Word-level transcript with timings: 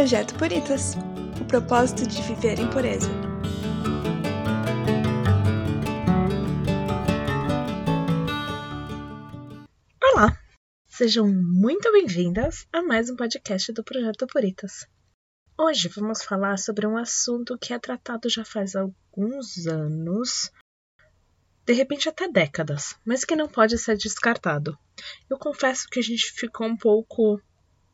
Projeto 0.00 0.34
Puritas 0.36 0.94
o 1.38 1.44
propósito 1.44 2.08
de 2.08 2.22
viver 2.22 2.58
em 2.58 2.70
pureza. 2.70 3.10
Olá! 10.02 10.34
Sejam 10.86 11.28
muito 11.28 11.92
bem-vindas 11.92 12.66
a 12.72 12.82
mais 12.82 13.10
um 13.10 13.14
podcast 13.14 13.74
do 13.74 13.84
Projeto 13.84 14.26
Puritas. 14.26 14.88
Hoje 15.58 15.88
vamos 15.88 16.22
falar 16.22 16.56
sobre 16.58 16.86
um 16.86 16.96
assunto 16.96 17.58
que 17.58 17.74
é 17.74 17.78
tratado 17.78 18.30
já 18.30 18.42
faz 18.42 18.74
alguns 18.74 19.66
anos, 19.66 20.50
de 21.66 21.74
repente 21.74 22.08
até 22.08 22.26
décadas, 22.26 22.96
mas 23.04 23.22
que 23.22 23.36
não 23.36 23.46
pode 23.46 23.76
ser 23.76 23.98
descartado. 23.98 24.78
Eu 25.28 25.36
confesso 25.36 25.86
que 25.90 25.98
a 25.98 26.02
gente 26.02 26.32
ficou 26.32 26.66
um 26.66 26.76
pouco 26.76 27.38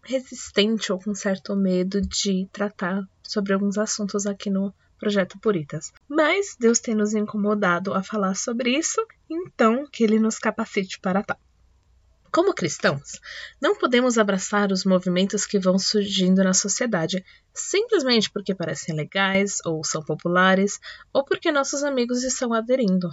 resistente 0.06 0.92
ou 0.92 0.98
com 0.98 1.14
certo 1.14 1.54
medo 1.56 2.00
de 2.00 2.48
tratar 2.52 3.02
sobre 3.22 3.52
alguns 3.52 3.76
assuntos 3.76 4.26
aqui 4.26 4.48
no 4.48 4.72
Projeto 4.98 5.38
Puritas. 5.38 5.92
Mas 6.08 6.56
Deus 6.58 6.78
tem 6.78 6.94
nos 6.94 7.12
incomodado 7.12 7.92
a 7.92 8.02
falar 8.02 8.34
sobre 8.34 8.70
isso, 8.70 9.04
então 9.28 9.86
que 9.90 10.04
Ele 10.04 10.18
nos 10.18 10.38
capacite 10.38 10.98
para 11.00 11.22
tal. 11.22 11.38
Como 12.32 12.54
cristãos, 12.54 13.20
não 13.60 13.76
podemos 13.76 14.18
abraçar 14.18 14.70
os 14.70 14.84
movimentos 14.84 15.46
que 15.46 15.58
vão 15.58 15.78
surgindo 15.78 16.44
na 16.44 16.52
sociedade 16.52 17.24
simplesmente 17.54 18.30
porque 18.30 18.54
parecem 18.54 18.94
legais 18.94 19.58
ou 19.64 19.82
são 19.82 20.02
populares 20.02 20.78
ou 21.12 21.24
porque 21.24 21.50
nossos 21.50 21.82
amigos 21.82 22.22
estão 22.22 22.52
aderindo. 22.52 23.08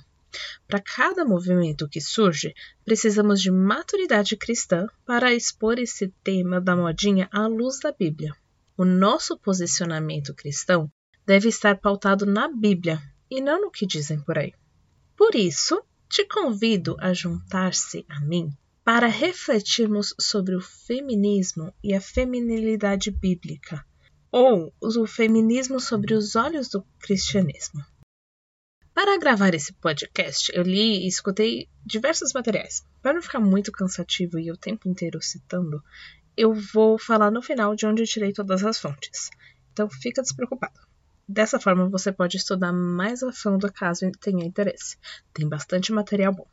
Para 0.67 0.81
cada 0.81 1.23
movimento 1.25 1.87
que 1.87 2.01
surge, 2.01 2.53
precisamos 2.83 3.41
de 3.41 3.51
maturidade 3.51 4.35
cristã 4.35 4.87
para 5.05 5.33
expor 5.33 5.79
esse 5.79 6.07
tema 6.23 6.59
da 6.59 6.75
modinha 6.75 7.27
à 7.31 7.48
luz 7.48 7.79
da 7.79 7.91
Bíblia. 7.91 8.34
O 8.77 8.85
nosso 8.85 9.37
posicionamento 9.37 10.34
cristão 10.34 10.91
deve 11.25 11.49
estar 11.49 11.79
pautado 11.79 12.25
na 12.25 12.48
Bíblia 12.48 13.01
e 13.29 13.40
não 13.41 13.62
no 13.62 13.71
que 13.71 13.85
dizem 13.85 14.20
por 14.21 14.37
aí. 14.37 14.53
Por 15.15 15.35
isso, 15.35 15.81
te 16.09 16.27
convido 16.27 16.95
a 16.99 17.13
juntar-se 17.13 18.05
a 18.09 18.20
mim 18.20 18.51
para 18.84 19.07
refletirmos 19.07 20.13
sobre 20.20 20.55
o 20.55 20.62
feminismo 20.62 21.73
e 21.84 21.93
a 21.93 22.01
feminilidade 22.01 23.09
bíblica, 23.09 23.85
ou 24.31 24.73
o 24.81 25.07
feminismo 25.07 25.79
sobre 25.79 26.13
os 26.13 26.35
olhos 26.35 26.68
do 26.68 26.84
cristianismo. 26.99 27.84
Para 28.94 29.18
gravar 29.18 29.55
esse 29.55 29.74
podcast, 29.74 30.52
eu 30.54 30.62
li 30.62 31.04
e 31.04 31.08
escutei 31.08 31.68
diversos 31.84 32.32
materiais. 32.32 32.86
Para 33.02 33.13
não 33.13 33.24
ficar 33.24 33.40
muito 33.40 33.72
cansativo 33.72 34.38
e 34.38 34.52
o 34.52 34.58
tempo 34.58 34.88
inteiro 34.88 35.20
citando, 35.20 35.84
eu 36.38 36.54
vou 36.54 36.99
falar 36.99 37.32
no 37.32 37.41
final 37.41 37.76
de 37.76 37.88
onde 37.88 38.04
eu 38.04 38.08
tirei 38.08 38.32
todas 38.32 38.64
as 38.64 38.77
fontes. 38.77 39.32
Então 39.71 39.90
fica 39.90 40.21
despreocupado. 40.21 40.80
Dessa 41.27 41.60
forma 41.60 41.90
você 41.90 42.12
pode 42.12 42.38
estudar 42.38 42.71
mais 42.71 43.24
a 43.24 43.32
fundo 43.32 43.71
caso 43.74 44.10
tenha 44.20 44.46
interesse. 44.46 44.96
Tem 45.34 45.49
bastante 45.49 45.91
material 45.91 46.32
bom. 46.32 46.48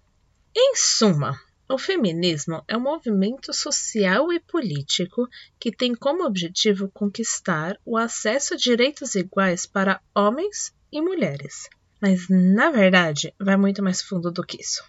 Em 0.57 0.75
suma, 0.77 1.39
o 1.69 1.77
feminismo 1.77 2.65
é 2.67 2.75
um 2.75 2.81
movimento 2.81 3.53
social 3.53 4.33
e 4.33 4.41
político 4.41 5.29
que 5.59 5.71
tem 5.71 5.95
como 5.95 6.25
objetivo 6.25 6.91
conquistar 6.91 7.79
o 7.85 7.99
acesso 7.99 8.55
a 8.55 8.57
direitos 8.57 9.15
iguais 9.15 9.67
para 9.67 10.01
homens 10.15 10.75
e 10.91 11.03
mulheres. 11.03 11.69
Mas, 12.01 12.29
na 12.29 12.71
verdade, 12.71 13.35
vai 13.39 13.57
muito 13.57 13.83
mais 13.83 14.01
fundo 14.01 14.31
do 14.31 14.45
que 14.45 14.61
isso. 14.61 14.83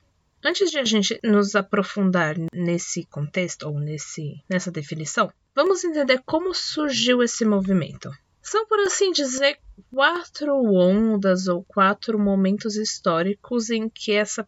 Antes 0.43 0.71
de 0.71 0.79
a 0.79 0.85
gente 0.85 1.19
nos 1.23 1.55
aprofundar 1.55 2.35
nesse 2.53 3.05
contexto 3.05 3.67
ou 3.67 3.79
nesse, 3.79 4.41
nessa 4.49 4.71
definição, 4.71 5.31
vamos 5.53 5.83
entender 5.83 6.21
como 6.25 6.53
surgiu 6.53 7.21
esse 7.21 7.45
movimento. 7.45 8.09
São, 8.41 8.65
por 8.65 8.79
assim 8.79 9.11
dizer, 9.11 9.59
quatro 9.91 10.55
ondas 10.73 11.47
ou 11.47 11.63
quatro 11.63 12.17
momentos 12.17 12.75
históricos 12.75 13.69
em 13.69 13.87
que 13.87 14.13
essa, 14.13 14.47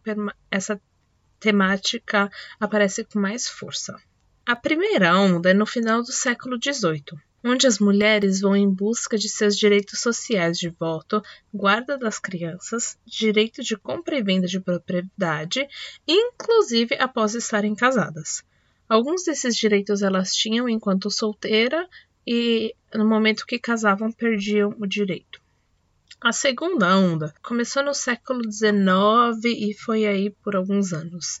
essa 0.50 0.80
temática 1.38 2.28
aparece 2.58 3.04
com 3.04 3.20
mais 3.20 3.46
força. 3.46 3.94
A 4.44 4.56
primeira 4.56 5.16
onda 5.16 5.50
é 5.50 5.54
no 5.54 5.64
final 5.64 6.02
do 6.02 6.10
século 6.10 6.58
XVIII, 6.60 7.04
onde 7.44 7.66
as 7.66 7.78
mulheres 7.78 8.40
vão 8.40 8.56
em 8.56 8.68
busca 8.68 9.18
de 9.18 9.28
seus 9.28 9.56
direitos 9.56 10.00
sociais 10.00 10.58
de 10.58 10.70
voto, 10.70 11.22
guarda 11.52 11.98
das 11.98 12.18
crianças, 12.18 12.98
direito 13.06 13.62
de 13.62 13.76
compra 13.76 14.16
e 14.16 14.22
venda 14.22 14.46
de 14.46 14.58
propriedade, 14.58 15.68
inclusive 16.08 16.96
após 16.98 17.34
estarem 17.34 17.74
casadas. 17.74 18.42
Alguns 18.88 19.24
desses 19.24 19.56
direitos 19.56 20.02
elas 20.02 20.34
tinham 20.34 20.68
enquanto 20.68 21.10
solteira 21.10 21.86
e 22.26 22.74
no 22.94 23.06
momento 23.06 23.46
que 23.46 23.58
casavam 23.58 24.10
perdiam 24.10 24.74
o 24.78 24.86
direito. 24.86 25.44
A 26.20 26.32
segunda 26.32 26.96
onda 26.96 27.34
começou 27.42 27.82
no 27.82 27.92
século 27.92 28.40
XIX 28.50 29.44
e 29.44 29.74
foi 29.74 30.06
aí 30.06 30.30
por 30.42 30.56
alguns 30.56 30.94
anos. 30.94 31.38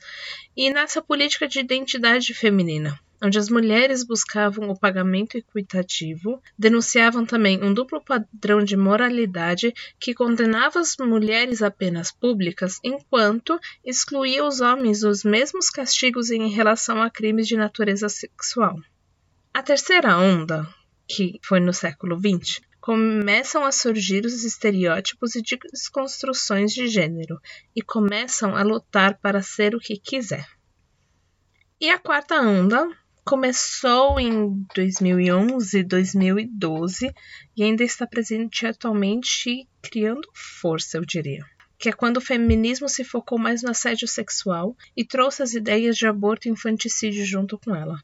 E 0.54 0.70
nessa 0.70 1.00
política 1.00 1.48
de 1.48 1.60
identidade 1.60 2.34
feminina, 2.34 3.00
onde 3.24 3.38
as 3.38 3.48
mulheres 3.48 4.04
buscavam 4.04 4.68
o 4.68 4.78
pagamento 4.78 5.38
equitativo, 5.38 6.42
denunciavam 6.58 7.24
também 7.24 7.64
um 7.64 7.72
duplo 7.72 8.04
padrão 8.04 8.62
de 8.62 8.76
moralidade 8.76 9.72
que 9.98 10.12
condenava 10.12 10.78
as 10.78 10.94
mulheres 10.98 11.62
apenas 11.62 12.12
públicas, 12.12 12.78
enquanto 12.84 13.58
excluía 13.82 14.44
os 14.44 14.60
homens 14.60 15.00
dos 15.00 15.24
mesmos 15.24 15.70
castigos 15.70 16.30
em 16.30 16.50
relação 16.50 17.00
a 17.00 17.08
crimes 17.08 17.48
de 17.48 17.56
natureza 17.56 18.10
sexual. 18.10 18.76
A 19.54 19.62
terceira 19.62 20.18
onda, 20.18 20.68
que 21.08 21.40
foi 21.42 21.60
no 21.60 21.72
século 21.72 22.18
XX, 22.18 22.60
começam 22.78 23.64
a 23.64 23.72
surgir 23.72 24.26
os 24.26 24.44
estereótipos 24.44 25.34
e 25.34 25.42
desconstruções 25.42 26.74
de 26.74 26.88
gênero 26.88 27.40
e 27.74 27.80
começam 27.80 28.54
a 28.54 28.62
lutar 28.62 29.18
para 29.18 29.40
ser 29.40 29.74
o 29.74 29.80
que 29.80 29.96
quiser. 29.96 30.46
E 31.80 31.88
a 31.88 31.98
quarta 31.98 32.40
onda 32.42 32.86
começou 33.24 34.20
em 34.20 34.66
2011, 34.74 35.82
2012 35.82 37.14
e 37.56 37.62
ainda 37.62 37.82
está 37.82 38.06
presente 38.06 38.66
atualmente 38.66 39.66
criando 39.80 40.28
força, 40.34 40.98
eu 40.98 41.04
diria. 41.04 41.44
Que 41.78 41.88
é 41.88 41.92
quando 41.92 42.18
o 42.18 42.20
feminismo 42.20 42.88
se 42.88 43.02
focou 43.02 43.38
mais 43.38 43.62
no 43.62 43.70
assédio 43.70 44.06
sexual 44.06 44.76
e 44.94 45.04
trouxe 45.04 45.42
as 45.42 45.54
ideias 45.54 45.96
de 45.96 46.06
aborto 46.06 46.48
e 46.48 46.50
infanticídio 46.50 47.24
junto 47.24 47.58
com 47.58 47.74
ela. 47.74 47.98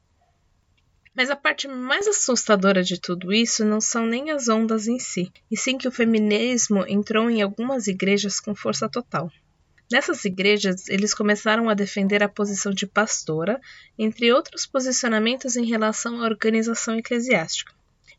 Mas 1.15 1.29
a 1.29 1.37
parte 1.37 1.69
mais 1.69 2.09
assustadora 2.09 2.83
de 2.83 2.99
tudo 2.99 3.33
isso 3.33 3.65
não 3.65 3.81
são 3.81 4.07
nem 4.07 4.31
as 4.31 4.49
ondas 4.49 4.87
em 4.87 4.99
si, 4.99 5.31
e 5.51 5.57
sim 5.57 5.77
que 5.77 5.89
o 5.89 5.93
feminismo 5.93 6.85
entrou 6.89 7.29
em 7.29 7.43
algumas 7.43 7.89
igrejas 7.89 8.41
com 8.41 8.55
força 8.55 8.89
total. 8.89 9.31
Nessas 9.91 10.25
igrejas, 10.25 10.89
eles 10.89 11.13
começaram 11.13 11.69
a 11.69 11.75
defender 11.75 12.23
a 12.23 12.29
posição 12.29 12.73
de 12.73 12.87
pastora, 12.87 13.61
entre 13.99 14.33
outros 14.33 14.65
posicionamentos 14.65 15.57
em 15.57 15.67
relação 15.67 16.23
à 16.23 16.25
organização 16.27 16.97
eclesiástica. 16.97 17.75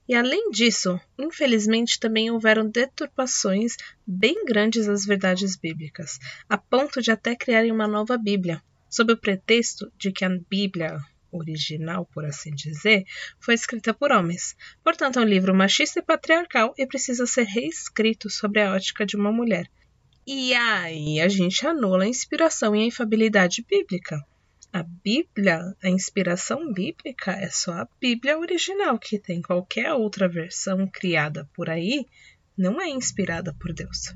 E 0.05 0.13
além 0.13 0.51
disso, 0.51 0.99
infelizmente 1.17 1.97
também 1.97 2.29
houveram 2.29 2.69
deturpações 2.69 3.77
bem 4.05 4.43
grandes 4.43 4.85
das 4.85 5.05
verdades 5.05 5.55
bíblicas, 5.55 6.19
a 6.49 6.57
ponto 6.57 7.01
de 7.01 7.09
até 7.09 7.35
criarem 7.37 7.71
uma 7.71 7.87
nova 7.87 8.17
Bíblia, 8.17 8.61
sob 8.89 9.13
o 9.13 9.17
pretexto 9.17 9.89
de 9.97 10.11
que 10.11 10.25
a 10.25 10.29
Bíblia 10.29 10.99
original, 11.31 12.05
por 12.13 12.25
assim 12.25 12.53
dizer, 12.53 13.05
foi 13.39 13.53
escrita 13.53 13.93
por 13.93 14.11
homens. 14.11 14.57
Portanto, 14.83 15.19
é 15.19 15.21
um 15.21 15.25
livro 15.25 15.55
machista 15.55 15.99
e 15.99 16.03
patriarcal 16.03 16.73
e 16.77 16.85
precisa 16.85 17.25
ser 17.25 17.45
reescrito 17.45 18.29
sobre 18.29 18.59
a 18.61 18.73
ótica 18.73 19.05
de 19.05 19.15
uma 19.15 19.31
mulher. 19.31 19.69
E 20.25 20.53
aí 20.53 21.19
a 21.19 21.27
gente 21.27 21.65
anula 21.65 22.03
a 22.03 22.07
inspiração 22.07 22.75
e 22.75 22.81
a 22.81 22.85
infabilidade 22.85 23.65
bíblica. 23.67 24.23
A 24.71 24.83
Bíblia, 24.83 25.75
a 25.83 25.89
inspiração 25.89 26.71
bíblica 26.71 27.31
é 27.31 27.49
só 27.49 27.73
a 27.73 27.87
Bíblia 27.99 28.37
original, 28.37 28.97
que 28.99 29.19
tem 29.19 29.41
qualquer 29.41 29.91
outra 29.93 30.29
versão 30.29 30.87
criada 30.87 31.49
por 31.53 31.69
aí, 31.69 32.05
não 32.57 32.79
é 32.79 32.87
inspirada 32.87 33.53
por 33.59 33.73
Deus. 33.73 34.13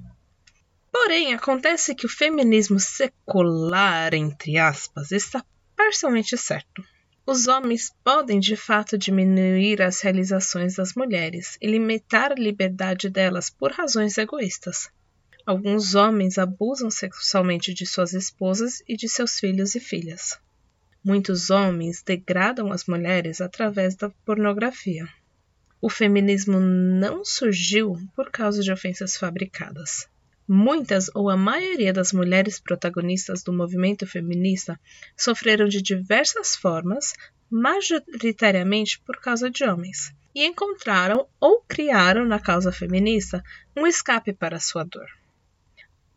Porém, 0.92 1.34
acontece 1.34 1.94
que 1.94 2.06
o 2.06 2.10
feminismo 2.10 2.80
secular, 2.80 4.13
entre 4.13 4.58
aspas, 4.58 5.12
está 5.12 5.44
parcialmente 5.75 6.38
certo. 6.38 6.86
Os 7.25 7.48
homens 7.48 7.92
podem 8.04 8.40
de 8.40 8.56
fato 8.56 8.98
diminuir 8.98 9.81
as 9.81 10.00
realizações 10.00 10.75
das 10.75 10.94
mulheres 10.94 11.58
e 11.60 11.68
limitar 11.68 12.31
a 12.31 12.36
liberdade 12.36 13.10
delas 13.10 13.50
por 13.50 13.72
razões 13.72 14.18
egoístas. 14.18 14.90
Alguns 15.46 15.94
homens 15.94 16.40
abusam 16.40 16.90
sexualmente 16.90 17.72
de 17.72 17.86
suas 17.86 18.14
esposas 18.14 18.82
e 18.88 18.98
de 18.98 19.08
seus 19.08 19.40
filhos 19.40 19.76
e 19.76 19.80
filhas. 19.80 20.40
Muitos 21.04 21.52
homens 21.52 22.02
degradam 22.02 22.72
as 22.72 22.86
mulheres 22.86 23.40
através 23.40 23.96
da 23.96 24.10
pornografia. 24.26 25.08
O 25.80 25.88
feminismo 25.88 26.60
não 26.60 27.24
surgiu 27.24 27.96
por 28.16 28.32
causa 28.32 28.64
de 28.64 28.72
ofensas 28.72 29.18
fabricadas. 29.18 30.08
Muitas 30.48 31.12
ou 31.14 31.30
a 31.30 31.38
maioria 31.38 31.94
das 31.94 32.12
mulheres 32.12 32.60
protagonistas 32.60 33.44
do 33.44 33.54
movimento 33.54 34.08
feminista 34.08 34.80
sofreram 35.16 35.68
de 35.68 35.80
diversas 35.80 36.56
formas, 36.56 37.14
majoritariamente 37.52 39.00
por 39.06 39.22
causa 39.22 39.48
de 39.48 39.64
homens, 39.64 40.12
e 40.34 40.44
encontraram 40.44 41.28
ou 41.40 41.62
criaram 41.68 42.26
na 42.26 42.40
causa 42.40 42.72
feminista 42.72 43.44
um 43.78 43.86
escape 43.86 44.34
para 44.34 44.60
sua 44.60 44.84
dor. 44.84 45.06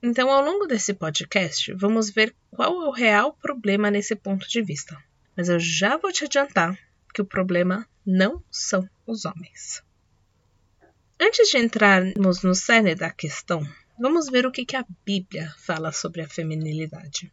Então, 0.03 0.31
ao 0.31 0.45
longo 0.45 0.67
desse 0.67 0.95
podcast, 0.95 1.73
vamos 1.75 2.11
ver 2.11 2.35
qual 2.51 2.83
é 2.83 2.89
o 2.89 2.93
real 2.93 3.33
problema 3.35 3.91
nesse 3.91 4.15
ponto 4.15 4.49
de 4.49 4.63
vista. 4.63 4.97
Mas 5.37 5.49
eu 5.49 5.59
já 5.59 5.97
vou 5.97 6.13
te 6.13 6.25
adiantar 6.25 6.79
que 7.13 7.23
o 7.23 7.27
problema 7.27 7.89
não 8.07 8.43
são 8.51 8.89
os 9.07 9.25
homens. 9.25 9.83
Antes 11.21 11.51
de 11.51 11.59
entrarmos 11.59 12.43
no 12.43 12.55
cerne 12.55 12.95
da 12.95 13.11
questão, 13.11 13.67
Vamos 14.01 14.29
ver 14.29 14.47
o 14.47 14.53
que, 14.53 14.77
a 14.77 14.87
Bíblia 15.05 15.53
fala 15.59 15.91
sobre 15.91 16.23
a 16.23 16.29
feminilidade. 16.29 17.33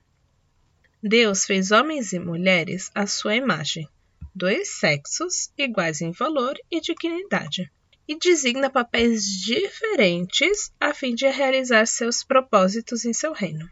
Deus 1.02 1.46
fez 1.46 1.70
homens 1.70 2.12
e 2.12 2.18
mulheres 2.18 2.90
à 2.96 3.06
sua 3.06 3.36
imagem, 3.36 3.88
dois 4.34 4.70
sexos 4.70 5.52
iguais 5.56 6.02
em 6.02 6.12
valor 6.12 6.56
e 6.72 6.82
dignidade, 6.82 7.72
e 8.07 8.18
designa 8.18 8.69
papéis 8.69 9.25
diferentes 9.25 10.72
a 10.80 10.94
fim 10.94 11.16
de 11.16 11.28
realizar 11.28 11.86
seus 11.88 12.24
propósitos 12.24 13.06
em 13.06 13.13
seu 13.13 13.34
reino. 13.34 13.69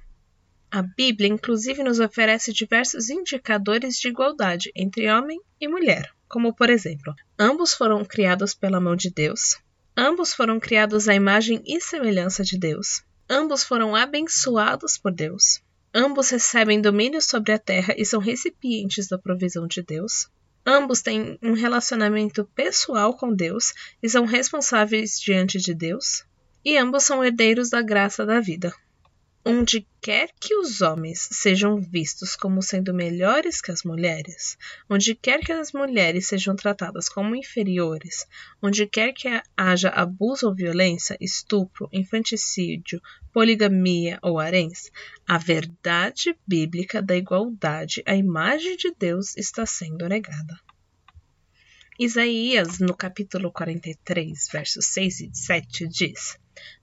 A 0.71 0.81
Bíblia, 0.81 1.29
inclusive, 1.29 1.83
nos 1.83 1.99
oferece 1.99 2.51
diversos 2.51 3.09
indicadores 3.09 3.97
de 3.97 4.07
igualdade 4.07 4.71
entre 4.75 5.09
homem 5.11 5.39
e 5.59 5.67
mulher, 5.67 6.09
como, 6.27 6.53
por 6.53 6.69
exemplo, 6.69 7.13
ambos 7.37 7.73
foram 7.73 8.03
criados 8.03 8.53
pela 8.53 8.81
mão 8.81 8.95
de 8.95 9.11
Deus, 9.11 9.57
Ambos 9.95 10.33
foram 10.33 10.59
criados 10.59 11.07
à 11.07 11.13
imagem 11.13 11.61
e 11.67 11.79
semelhança 11.79 12.43
de 12.43 12.57
Deus. 12.57 13.03
Ambos 13.29 13.63
foram 13.63 13.95
abençoados 13.95 14.97
por 14.97 15.11
Deus. 15.11 15.61
Ambos 15.93 16.31
recebem 16.31 16.81
domínio 16.81 17.21
sobre 17.21 17.51
a 17.51 17.59
terra 17.59 17.93
e 17.95 18.03
são 18.03 18.19
recipientes 18.19 19.07
da 19.07 19.19
provisão 19.19 19.67
de 19.67 19.83
Deus. 19.83 20.27
Ambos 20.65 21.01
têm 21.01 21.37
um 21.41 21.53
relacionamento 21.53 22.45
pessoal 22.55 23.15
com 23.15 23.33
Deus 23.33 23.73
e 24.01 24.09
são 24.09 24.25
responsáveis 24.25 25.19
diante 25.19 25.57
de 25.59 25.73
Deus. 25.73 26.23
E 26.63 26.77
ambos 26.77 27.03
são 27.03 27.23
herdeiros 27.23 27.69
da 27.69 27.81
graça 27.81 28.25
da 28.25 28.39
vida 28.39 28.73
onde 29.45 29.85
quer 30.01 30.29
que 30.39 30.55
os 30.55 30.81
homens 30.81 31.27
sejam 31.31 31.81
vistos 31.81 32.33
como 32.35 32.61
sendo 32.61 32.93
melhores 32.93 33.59
que 33.59 33.71
as 33.71 33.83
mulheres, 33.83 34.57
onde 34.89 35.13
quer 35.13 35.41
que 35.41 35.51
as 35.51 35.73
mulheres 35.73 36.27
sejam 36.27 36.55
tratadas 36.55 37.09
como 37.09 37.35
inferiores, 37.35 38.25
onde 38.61 38.87
quer 38.87 39.11
que 39.11 39.27
haja 39.57 39.89
abuso 39.89 40.47
ou 40.47 40.55
violência, 40.55 41.17
estupro, 41.19 41.89
infanticídio, 41.91 43.01
poligamia 43.33 44.17
ou 44.21 44.39
haréns, 44.39 44.89
a 45.27 45.37
verdade 45.37 46.35
bíblica 46.47 47.01
da 47.01 47.15
igualdade, 47.15 48.01
a 48.05 48.15
imagem 48.15 48.77
de 48.77 48.93
Deus 48.97 49.35
está 49.35 49.65
sendo 49.65 50.07
negada. 50.07 50.57
Isaías, 51.99 52.79
no 52.79 52.95
capítulo 52.95 53.51
43, 53.51 54.47
versos 54.51 54.85
6 54.85 55.19
e 55.19 55.29
7, 55.31 55.87
diz: 55.87 56.39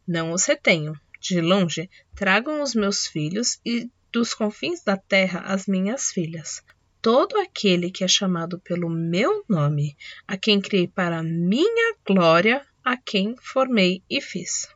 Não 0.06 0.30
os 0.30 0.44
retenho, 0.44 0.94
de 1.20 1.40
longe, 1.40 1.90
tragam 2.14 2.62
os 2.62 2.74
meus 2.74 3.06
filhos 3.06 3.60
e 3.64 3.90
dos 4.10 4.34
confins 4.34 4.82
da 4.82 4.96
terra 4.96 5.40
as 5.40 5.66
minhas 5.66 6.10
filhas. 6.10 6.62
Todo 7.02 7.38
aquele 7.38 7.90
que 7.90 8.04
é 8.04 8.08
chamado 8.08 8.58
pelo 8.58 8.88
meu 8.90 9.44
nome, 9.48 9.96
a 10.26 10.36
quem 10.36 10.60
criei 10.60 10.88
para 10.88 11.22
minha 11.22 11.96
glória, 12.06 12.66
a 12.84 12.96
quem 12.96 13.36
formei 13.36 14.02
e 14.08 14.20
fiz. 14.20 14.68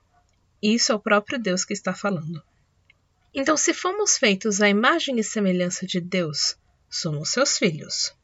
Isso 0.62 0.92
é 0.92 0.94
o 0.94 1.00
próprio 1.00 1.38
Deus 1.38 1.64
que 1.64 1.72
está 1.72 1.92
falando. 1.92 2.42
Então, 3.34 3.56
se 3.56 3.74
fomos 3.74 4.16
feitos 4.16 4.62
à 4.62 4.68
imagem 4.68 5.18
e 5.18 5.24
semelhança 5.24 5.86
de 5.86 6.00
Deus, 6.00 6.56
somos 6.88 7.30
seus 7.30 7.58
filhos. 7.58 8.14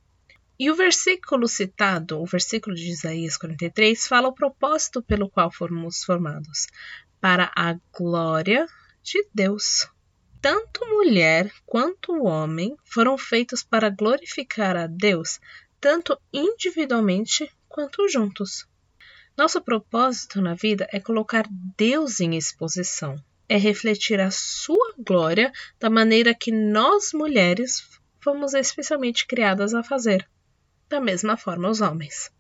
E 0.58 0.70
o 0.70 0.76
versículo 0.76 1.49
citado, 1.49 2.20
o 2.20 2.26
versículo 2.26 2.76
de 2.76 2.90
Isaías 2.90 3.37
43, 3.37 4.06
fala 4.06 4.28
o 4.28 4.34
propósito 4.34 5.02
pelo 5.02 5.28
qual 5.28 5.50
fomos 5.50 6.05
formados, 6.05 6.67
para 7.20 7.50
a 7.55 7.76
glória 7.96 8.67
de 9.02 9.26
Deus. 9.34 9.88
Tanto 10.40 10.87
mulher 10.87 11.52
quanto 11.67 12.25
homem 12.25 12.75
foram 12.84 13.19
feitos 13.19 13.62
para 13.62 13.90
glorificar 13.90 14.76
a 14.76 14.87
Deus, 14.87 15.38
tanto 15.78 16.19
individualmente 16.32 17.50
quanto 17.69 18.08
juntos. 18.08 18.67
Nosso 19.37 19.61
propósito 19.61 20.40
na 20.40 20.55
vida 20.55 20.88
é 20.90 20.99
colocar 20.99 21.46
Deus 21.76 22.20
em 22.20 22.37
exposição, 22.37 23.17
é 23.49 23.56
refletir 23.56 24.20
a 24.20 24.31
sua 24.31 24.94
glória 24.99 25.52
da 25.78 25.90
maneira 25.90 26.34
que 26.34 26.50
nós 26.50 27.12
mulheres 27.12 27.82
fomos 28.20 28.55
especialmente 28.55 29.26
criadas 29.26 29.75
a 29.75 29.82
fazer, 29.82 30.28
da 30.88 31.00
mesma 31.00 31.37
forma 31.37 31.69
os 31.69 31.81
homens. 31.81 32.31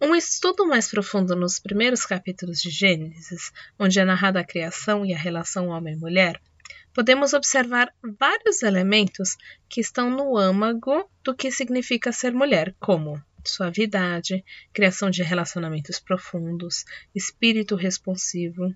Um 0.00 0.14
estudo 0.14 0.64
mais 0.64 0.88
profundo 0.88 1.34
nos 1.34 1.58
primeiros 1.58 2.06
capítulos 2.06 2.60
de 2.60 2.70
Gênesis, 2.70 3.50
onde 3.76 3.98
é 3.98 4.04
narrada 4.04 4.38
a 4.38 4.44
criação 4.44 5.04
e 5.04 5.12
a 5.12 5.18
relação 5.18 5.68
homem-mulher, 5.68 6.40
podemos 6.94 7.32
observar 7.32 7.92
vários 8.16 8.62
elementos 8.62 9.36
que 9.68 9.80
estão 9.80 10.08
no 10.08 10.38
âmago 10.38 11.10
do 11.24 11.34
que 11.34 11.50
significa 11.50 12.12
ser 12.12 12.32
mulher, 12.32 12.76
como 12.78 13.20
suavidade, 13.44 14.44
criação 14.72 15.10
de 15.10 15.24
relacionamentos 15.24 15.98
profundos, 15.98 16.84
espírito 17.12 17.74
responsivo, 17.74 18.72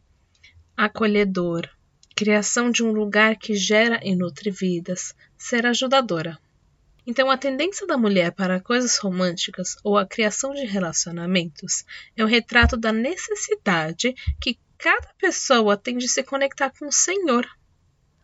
acolhedor, 0.76 1.68
criação 2.16 2.68
de 2.68 2.82
um 2.82 2.90
lugar 2.90 3.36
que 3.36 3.54
gera 3.54 4.00
e 4.02 4.16
nutre 4.16 4.50
vidas, 4.50 5.14
ser 5.38 5.66
ajudadora. 5.66 6.36
Então, 7.06 7.30
a 7.30 7.36
tendência 7.36 7.86
da 7.86 7.98
mulher 7.98 8.32
para 8.32 8.60
coisas 8.60 8.96
românticas 8.98 9.76
ou 9.82 9.98
a 9.98 10.06
criação 10.06 10.54
de 10.54 10.64
relacionamentos 10.64 11.84
é 12.16 12.24
um 12.24 12.28
retrato 12.28 12.76
da 12.76 12.92
necessidade 12.92 14.14
que 14.40 14.58
cada 14.78 15.08
pessoa 15.18 15.76
tem 15.76 15.98
de 15.98 16.08
se 16.08 16.22
conectar 16.22 16.70
com 16.70 16.86
o 16.86 16.92
Senhor. 16.92 17.44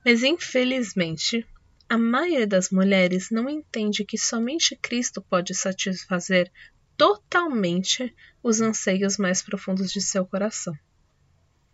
Mas, 0.04 0.22
infelizmente, 0.22 1.44
a 1.88 1.98
maioria 1.98 2.46
das 2.46 2.70
mulheres 2.70 3.30
não 3.30 3.48
entende 3.48 4.04
que 4.04 4.16
somente 4.16 4.76
Cristo 4.76 5.20
pode 5.22 5.54
satisfazer 5.54 6.50
totalmente 6.96 8.14
os 8.42 8.60
anseios 8.60 9.16
mais 9.16 9.42
profundos 9.42 9.90
de 9.90 10.00
seu 10.00 10.24
coração. 10.24 10.74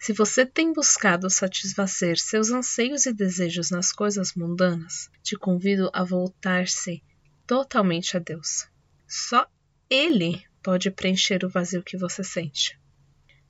Se 0.05 0.12
você 0.12 0.45
tem 0.45 0.71
buscado 0.71 1.31
satisfazer 1.31 2.19
seus 2.19 2.51
anseios 2.51 3.06
e 3.06 3.12
desejos 3.15 3.71
nas 3.71 3.91
coisas 3.91 4.35
mundanas, 4.35 5.09
te 5.23 5.35
convido 5.35 5.89
a 5.95 6.05
voltar-se 6.05 7.03
totalmente 7.47 8.14
a 8.14 8.21
Deus. 8.21 8.69
Só 9.09 9.47
Ele 9.88 10.45
pode 10.62 10.90
preencher 10.90 11.43
o 11.43 11.49
vazio 11.49 11.83
que 11.83 11.97
você 11.97 12.23
sente. 12.23 12.78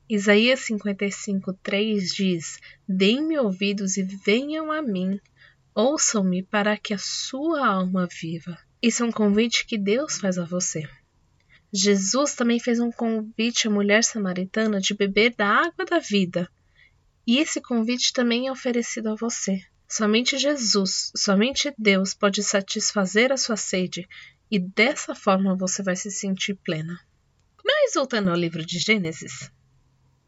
Isaías 0.09 0.61
55:3 0.61 2.14
diz: 2.14 2.61
Deem-me 2.88 3.37
ouvidos 3.37 3.97
e 3.97 4.05
venham 4.05 4.71
a 4.71 4.81
mim, 4.81 5.19
ouçam-me 5.75 6.40
para 6.40 6.78
que 6.78 6.95
a 6.95 6.99
sua 6.99 7.67
alma 7.67 8.07
viva. 8.07 8.57
Isso 8.81 9.02
é 9.02 9.07
um 9.07 9.11
convite 9.11 9.67
que 9.67 9.76
Deus 9.76 10.21
faz 10.21 10.38
a 10.38 10.45
você. 10.45 10.88
Jesus 11.76 12.37
também 12.37 12.61
fez 12.61 12.78
um 12.78 12.93
convite 12.93 13.66
à 13.66 13.71
mulher 13.71 14.04
samaritana 14.04 14.81
de 14.81 14.95
beber 14.95 15.35
da 15.35 15.49
água 15.49 15.85
da 15.85 15.99
vida. 15.99 16.49
E 17.26 17.40
esse 17.40 17.61
convite 17.61 18.12
também 18.12 18.47
é 18.47 18.52
oferecido 18.52 19.09
a 19.09 19.16
você. 19.16 19.61
Somente 19.88 20.38
Jesus, 20.38 21.11
somente 21.16 21.75
Deus 21.76 22.14
pode 22.14 22.45
satisfazer 22.45 23.33
a 23.33 23.37
sua 23.37 23.57
sede 23.57 24.09
e 24.49 24.61
dessa 24.61 25.16
forma 25.16 25.57
você 25.57 25.83
vai 25.83 25.97
se 25.97 26.12
sentir 26.12 26.54
plena. 26.54 26.97
Mas 27.64 27.95
voltando 27.95 28.31
ao 28.31 28.37
livro 28.37 28.64
de 28.64 28.78
Gênesis, 28.78 29.50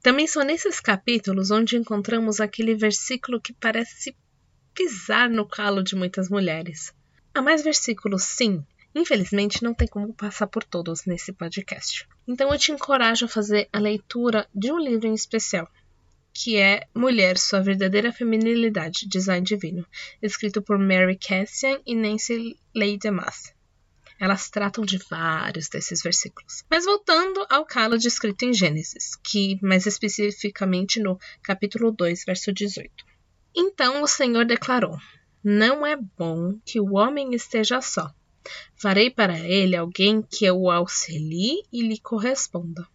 também 0.03 0.27
são 0.27 0.43
nesses 0.43 0.81
capítulos 0.81 1.53
onde 1.53 1.77
encontramos 1.77 2.41
aquele 2.41 2.75
versículo 2.75 3.41
que 3.41 3.53
parece 3.53 4.17
pisar 4.75 5.31
no 5.31 5.47
calo 5.47 5.81
de 5.81 5.95
muitas 5.95 6.29
mulheres. 6.29 6.93
Há 7.33 7.41
mais 7.41 7.63
versículos, 7.63 8.25
sim, 8.25 8.67
Infelizmente, 8.99 9.63
não 9.63 9.75
tem 9.75 9.87
como 9.87 10.15
passar 10.15 10.47
por 10.47 10.65
todos 10.65 11.05
nesse 11.05 11.31
podcast. 11.31 12.09
Então, 12.27 12.51
eu 12.51 12.59
te 12.59 12.73
encorajo 12.73 13.27
a 13.27 13.29
fazer 13.29 13.69
a 13.71 13.79
leitura 13.79 14.49
de 14.55 14.73
um 14.73 14.79
livro 14.79 15.07
em 15.07 15.13
especial, 15.13 15.71
que 16.33 16.57
é 16.57 16.89
Mulher, 16.95 17.37
Sua 17.37 17.61
Verdadeira 17.61 18.11
Feminilidade, 18.11 19.07
Design 19.07 19.45
Divino, 19.45 19.87
escrito 20.23 20.63
por 20.63 20.79
Mary 20.79 21.19
Cassian 21.19 21.79
e 21.85 21.95
Nancy 21.95 22.59
Leigh 22.75 22.97
DeMath. 22.97 23.55
Elas 24.19 24.49
tratam 24.49 24.83
de 24.83 24.97
vários 25.11 25.69
desses 25.69 26.01
versículos. 26.03 26.65
Mas 26.71 26.87
voltando 26.87 27.47
ao 27.51 27.67
calo 27.67 27.99
descrito 27.99 28.47
em 28.47 28.55
Gênesis, 28.55 29.15
que 29.23 29.59
mais 29.63 29.85
especificamente 29.85 31.01
no 31.01 31.19
capítulo 31.43 31.93
2, 31.93 32.25
verso 32.25 32.51
18. 32.51 32.91
Então 33.55 34.03
o 34.03 34.07
Senhor 34.07 34.47
declarou: 34.47 34.97
Não 35.45 35.87
é 35.87 35.97
bom 35.97 36.59
que 36.65 36.81
o 36.81 36.95
homem 36.95 37.35
esteja 37.35 37.83
só. 37.83 38.11
Farei 38.75 39.11
para 39.11 39.39
ele 39.39 39.77
alguém 39.77 40.23
que 40.23 40.51
o 40.51 40.71
auxilie 40.71 41.63
e 41.73 41.83
lhe 41.83 41.99
corresponda. 41.99 42.87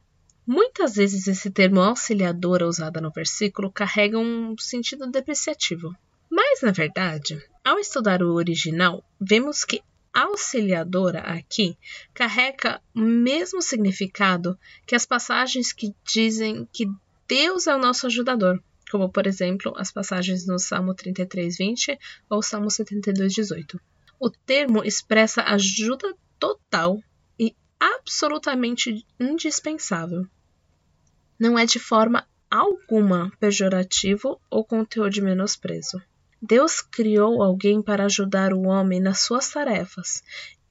Muitas 0.45 0.95
vezes 0.95 1.27
esse 1.27 1.49
termo 1.51 1.81
auxiliadora 1.81 2.67
usado 2.67 2.99
no 2.99 3.11
versículo 3.11 3.71
carrega 3.71 4.17
um 4.17 4.57
sentido 4.57 5.05
depreciativo. 5.07 5.95
Mas, 6.29 6.61
na 6.61 6.71
verdade, 6.71 7.41
ao 7.63 7.77
estudar 7.77 8.23
o 8.23 8.33
original, 8.33 9.03
vemos 9.19 9.63
que 9.63 9.81
auxiliadora 10.13 11.19
aqui 11.21 11.77
carrega 12.13 12.81
o 12.93 12.99
mesmo 12.99 13.61
significado 13.61 14.57
que 14.85 14.95
as 14.95 15.05
passagens 15.05 15.71
que 15.71 15.93
dizem 16.05 16.67
que 16.71 16.85
Deus 17.27 17.67
é 17.67 17.75
o 17.75 17.79
nosso 17.79 18.07
ajudador, 18.07 18.61
como 18.91 19.09
por 19.09 19.25
exemplo 19.25 19.73
as 19.77 19.91
passagens 19.91 20.45
no 20.45 20.59
Salmo 20.59 20.93
33, 20.93 21.57
20 21.57 21.99
ou 22.29 22.41
Salmo 22.41 22.69
72, 22.69 23.33
18. 23.33 23.79
O 24.23 24.29
termo 24.29 24.83
expressa 24.83 25.41
ajuda 25.41 26.15
total 26.37 26.99
e 27.39 27.55
absolutamente 27.79 29.03
indispensável. 29.19 30.27
Não 31.39 31.57
é 31.57 31.65
de 31.65 31.79
forma 31.79 32.27
alguma 32.47 33.31
pejorativo 33.39 34.39
ou 34.47 34.63
conteúdo 34.63 35.09
de 35.09 35.23
menosprezo. 35.23 35.99
Deus 36.39 36.81
criou 36.81 37.41
alguém 37.41 37.81
para 37.81 38.05
ajudar 38.05 38.53
o 38.53 38.67
homem 38.67 38.99
nas 38.99 39.21
suas 39.21 39.49
tarefas, 39.49 40.21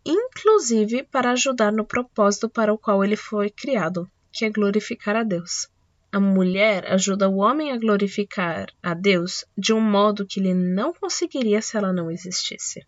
inclusive 0.06 1.02
para 1.02 1.32
ajudar 1.32 1.72
no 1.72 1.84
propósito 1.84 2.48
para 2.48 2.72
o 2.72 2.78
qual 2.78 3.04
ele 3.04 3.16
foi 3.16 3.50
criado, 3.50 4.08
que 4.32 4.44
é 4.44 4.48
glorificar 4.48 5.16
a 5.16 5.24
Deus. 5.24 5.66
A 6.12 6.20
mulher 6.20 6.86
ajuda 6.86 7.28
o 7.28 7.38
homem 7.38 7.72
a 7.72 7.78
glorificar 7.78 8.68
a 8.80 8.94
Deus 8.94 9.44
de 9.58 9.72
um 9.72 9.80
modo 9.80 10.24
que 10.24 10.38
ele 10.38 10.54
não 10.54 10.94
conseguiria 10.94 11.60
se 11.60 11.76
ela 11.76 11.92
não 11.92 12.08
existisse. 12.12 12.86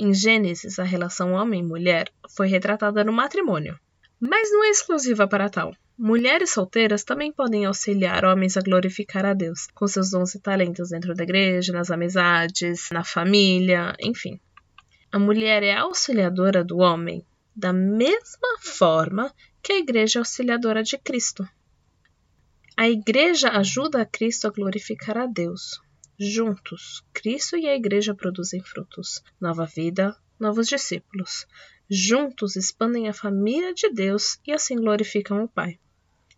Em 0.00 0.14
Gênesis, 0.14 0.78
a 0.78 0.84
relação 0.84 1.32
homem-mulher 1.32 2.08
foi 2.28 2.46
retratada 2.46 3.02
no 3.02 3.12
matrimônio, 3.12 3.76
mas 4.20 4.48
não 4.52 4.62
é 4.62 4.70
exclusiva 4.70 5.26
para 5.26 5.50
tal. 5.50 5.74
Mulheres 5.98 6.50
solteiras 6.50 7.02
também 7.02 7.32
podem 7.32 7.64
auxiliar 7.64 8.24
homens 8.24 8.56
a 8.56 8.60
glorificar 8.60 9.26
a 9.26 9.34
Deus, 9.34 9.66
com 9.74 9.88
seus 9.88 10.10
dons 10.10 10.36
e 10.36 10.40
talentos 10.40 10.90
dentro 10.90 11.14
da 11.14 11.24
igreja, 11.24 11.72
nas 11.72 11.90
amizades, 11.90 12.88
na 12.92 13.02
família, 13.02 13.92
enfim. 14.00 14.38
A 15.10 15.18
mulher 15.18 15.64
é 15.64 15.74
auxiliadora 15.74 16.62
do 16.62 16.78
homem 16.78 17.26
da 17.56 17.72
mesma 17.72 18.60
forma 18.60 19.34
que 19.60 19.72
a 19.72 19.78
igreja 19.78 20.18
é 20.18 20.20
auxiliadora 20.20 20.84
de 20.84 20.96
Cristo. 20.96 21.44
A 22.76 22.88
igreja 22.88 23.48
ajuda 23.50 24.02
a 24.02 24.06
Cristo 24.06 24.46
a 24.46 24.50
glorificar 24.50 25.18
a 25.18 25.26
Deus. 25.26 25.80
Juntos, 26.16 27.02
Cristo 27.20 27.56
e 27.56 27.66
a 27.66 27.74
igreja 27.74 28.14
produzem 28.14 28.62
frutos, 28.62 29.24
nova 29.40 29.66
vida, 29.66 30.16
novos 30.38 30.68
discípulos. 30.68 31.48
Juntos 31.90 32.54
expandem 32.54 33.08
a 33.08 33.12
família 33.12 33.74
de 33.74 33.90
Deus 33.90 34.38
e 34.46 34.52
assim 34.52 34.76
glorificam 34.76 35.42
o 35.42 35.48
Pai. 35.48 35.80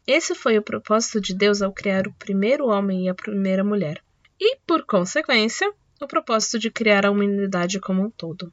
Esse 0.07 0.35
foi 0.35 0.57
o 0.57 0.63
propósito 0.63 1.21
de 1.21 1.35
Deus 1.35 1.61
ao 1.61 1.71
criar 1.71 2.07
o 2.07 2.15
primeiro 2.15 2.67
homem 2.69 3.05
e 3.05 3.09
a 3.11 3.15
primeira 3.15 3.63
mulher, 3.63 4.03
e, 4.41 4.57
por 4.67 4.87
consequência, 4.87 5.71
o 6.01 6.07
propósito 6.07 6.59
de 6.59 6.71
criar 6.71 7.05
a 7.05 7.11
humanidade 7.11 7.79
como 7.79 8.03
um 8.03 8.11
todo. 8.11 8.51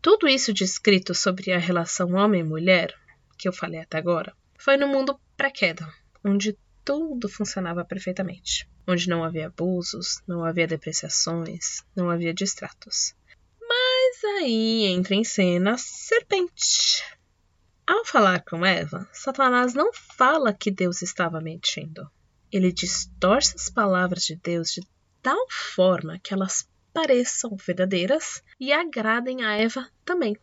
Tudo 0.00 0.26
isso 0.26 0.52
descrito 0.52 1.14
sobre 1.14 1.52
a 1.52 1.58
relação 1.58 2.14
homem-mulher, 2.14 2.98
que 3.38 3.46
eu 3.46 3.52
falei 3.52 3.78
até 3.78 3.96
agora, 3.96 4.34
foi 4.58 4.76
no 4.76 4.88
mundo 4.88 5.16
pré-queda, 5.36 5.88
onde 6.24 6.58
tudo 6.84 7.28
funcionava 7.28 7.84
perfeitamente, 7.84 8.68
onde 8.86 9.08
não 9.08 9.22
havia 9.24 9.46
abusos, 9.46 10.20
não 10.26 10.44
havia 10.44 10.66
depreciações, 10.66 11.82
não 11.94 12.10
havia 12.10 12.34
distratos. 12.34 13.14
Mas 13.60 14.24
aí 14.24 14.84
entra 14.86 15.14
em 15.14 15.24
cena 15.24 15.74
a 15.74 15.78
serpente. 15.78 17.02
Ao 17.86 18.04
falar 18.04 18.44
com 18.44 18.64
Eva, 18.64 19.08
Satanás 19.12 19.74
não 19.74 19.92
fala 19.92 20.52
que 20.52 20.70
Deus 20.70 21.02
estava 21.02 21.40
mentindo. 21.40 22.10
Ele 22.50 22.72
distorce 22.72 23.54
as 23.56 23.68
palavras 23.68 24.24
de 24.24 24.36
Deus 24.36 24.70
de 24.72 24.86
tal 25.22 25.46
forma 25.50 26.18
que 26.18 26.34
elas 26.34 26.68
pareçam 26.92 27.56
verdadeiras 27.56 28.42
e 28.60 28.72
agradem 28.72 29.42
a 29.42 29.54
Eva 29.56 29.88
também. 30.04 30.36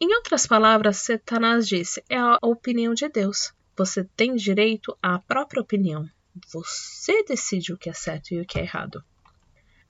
Em 0.00 0.14
outras 0.14 0.46
palavras, 0.46 0.98
Satanás 0.98 1.66
disse: 1.66 2.04
é 2.08 2.18
a 2.18 2.38
opinião 2.42 2.92
de 2.92 3.08
Deus. 3.08 3.54
Você 3.76 4.04
tem 4.16 4.34
direito 4.34 4.96
à 5.02 5.18
própria 5.18 5.60
opinião. 5.62 6.08
Você 6.52 7.24
decide 7.24 7.72
o 7.72 7.78
que 7.78 7.90
é 7.90 7.92
certo 7.92 8.32
e 8.32 8.40
o 8.40 8.46
que 8.46 8.58
é 8.58 8.62
errado. 8.62 9.02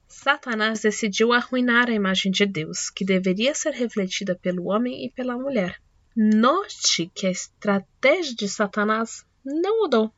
Satanás 0.07 0.81
decidiu 0.81 1.33
arruinar 1.33 1.88
a 1.88 1.95
imagem 1.95 2.31
de 2.31 2.47
Deus, 2.47 2.88
que 2.88 3.05
deveria 3.05 3.55
ser 3.55 3.73
refletida 3.73 4.35
pelo 4.35 4.67
homem 4.67 5.05
e 5.05 5.11
pela 5.11 5.37
mulher. 5.37 5.81
Note 6.17 7.11
que 7.14 7.26
a 7.26 7.31
estratégia 7.31 8.35
de 8.35 8.49
Satanás 8.49 9.25
não 9.45 9.81
mudou. 9.81 10.12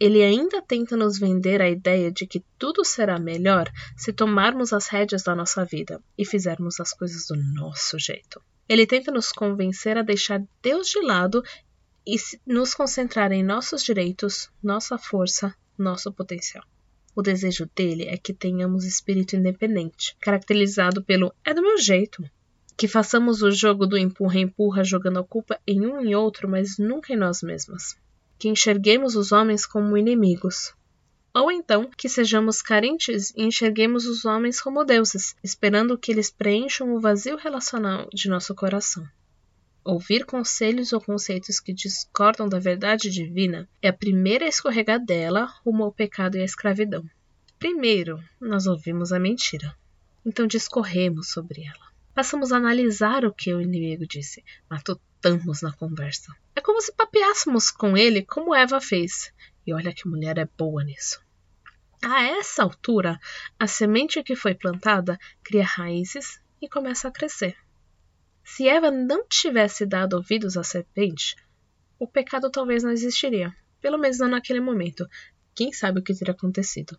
Ele 0.00 0.22
ainda 0.22 0.62
tenta 0.62 0.96
nos 0.96 1.18
vender 1.18 1.60
a 1.60 1.68
ideia 1.68 2.10
de 2.10 2.26
que 2.26 2.44
tudo 2.58 2.84
será 2.84 3.18
melhor 3.18 3.70
se 3.96 4.12
tomarmos 4.12 4.72
as 4.72 4.86
rédeas 4.88 5.22
da 5.22 5.34
nossa 5.34 5.64
vida 5.64 6.02
e 6.16 6.24
fizermos 6.24 6.78
as 6.80 6.92
coisas 6.92 7.26
do 7.26 7.36
nosso 7.36 7.98
jeito. 7.98 8.40
Ele 8.68 8.86
tenta 8.86 9.10
nos 9.10 9.32
convencer 9.32 9.96
a 9.96 10.02
deixar 10.02 10.42
Deus 10.62 10.88
de 10.88 11.00
lado 11.00 11.42
e 12.08 12.16
nos 12.46 12.72
concentrar 12.72 13.32
em 13.32 13.42
nossos 13.42 13.84
direitos, 13.84 14.48
nossa 14.62 14.96
força, 14.96 15.54
nosso 15.76 16.10
potencial. 16.10 16.64
O 17.14 17.20
desejo 17.20 17.68
dele 17.76 18.04
é 18.04 18.16
que 18.16 18.32
tenhamos 18.32 18.86
espírito 18.86 19.36
independente, 19.36 20.16
caracterizado 20.18 21.04
pelo 21.04 21.34
é 21.44 21.52
do 21.52 21.60
meu 21.60 21.76
jeito, 21.76 22.24
que 22.78 22.88
façamos 22.88 23.42
o 23.42 23.50
jogo 23.50 23.86
do 23.86 23.98
empurra-empurra 23.98 24.82
jogando 24.82 25.18
a 25.18 25.24
culpa 25.24 25.60
em 25.66 25.84
um 25.84 26.00
e 26.00 26.14
outro, 26.14 26.48
mas 26.48 26.78
nunca 26.78 27.12
em 27.12 27.16
nós 27.16 27.42
mesmas. 27.42 27.94
Que 28.38 28.48
enxerguemos 28.48 29.14
os 29.14 29.30
homens 29.30 29.66
como 29.66 29.94
inimigos. 29.94 30.72
Ou 31.34 31.52
então 31.52 31.90
que 31.94 32.08
sejamos 32.08 32.62
carentes 32.62 33.34
e 33.36 33.42
enxerguemos 33.42 34.06
os 34.06 34.24
homens 34.24 34.62
como 34.62 34.82
deuses, 34.82 35.36
esperando 35.44 35.98
que 35.98 36.10
eles 36.10 36.30
preencham 36.30 36.94
o 36.94 37.00
vazio 37.00 37.36
relacional 37.36 38.08
de 38.14 38.30
nosso 38.30 38.54
coração. 38.54 39.06
Ouvir 39.90 40.26
conselhos 40.26 40.92
ou 40.92 41.00
conceitos 41.00 41.58
que 41.58 41.72
discordam 41.72 42.46
da 42.46 42.58
verdade 42.58 43.08
divina 43.08 43.66
é 43.80 43.88
a 43.88 43.92
primeira 43.92 44.46
escorregadela 44.46 45.46
rumo 45.64 45.82
ao 45.82 45.90
pecado 45.90 46.36
e 46.36 46.42
à 46.42 46.44
escravidão. 46.44 47.08
Primeiro, 47.58 48.22
nós 48.38 48.66
ouvimos 48.66 49.14
a 49.14 49.18
mentira, 49.18 49.74
então 50.26 50.46
discorremos 50.46 51.30
sobre 51.30 51.64
ela. 51.64 51.90
Passamos 52.14 52.52
a 52.52 52.58
analisar 52.58 53.24
o 53.24 53.32
que 53.32 53.54
o 53.54 53.62
inimigo 53.62 54.06
disse, 54.06 54.44
matutamos 54.68 55.62
na 55.62 55.72
conversa. 55.72 56.36
É 56.54 56.60
como 56.60 56.82
se 56.82 56.92
papeássemos 56.92 57.70
com 57.70 57.96
ele 57.96 58.22
como 58.22 58.54
Eva 58.54 58.82
fez. 58.82 59.32
E 59.66 59.72
olha 59.72 59.94
que 59.94 60.06
mulher 60.06 60.36
é 60.36 60.46
boa 60.58 60.84
nisso. 60.84 61.18
A 62.04 62.24
essa 62.24 62.62
altura, 62.62 63.18
a 63.58 63.66
semente 63.66 64.22
que 64.22 64.36
foi 64.36 64.54
plantada 64.54 65.18
cria 65.42 65.64
raízes 65.64 66.42
e 66.60 66.68
começa 66.68 67.08
a 67.08 67.10
crescer. 67.10 67.56
Se 68.56 68.66
Eva 68.66 68.90
não 68.90 69.24
tivesse 69.28 69.84
dado 69.84 70.14
ouvidos 70.14 70.56
à 70.56 70.64
serpente, 70.64 71.36
o 71.98 72.08
pecado 72.08 72.50
talvez 72.50 72.82
não 72.82 72.90
existiria, 72.90 73.54
pelo 73.80 73.98
menos 73.98 74.18
não 74.18 74.26
naquele 74.26 74.58
momento. 74.58 75.06
Quem 75.54 75.70
sabe 75.70 76.00
o 76.00 76.02
que 76.02 76.14
teria 76.14 76.32
acontecido? 76.32 76.98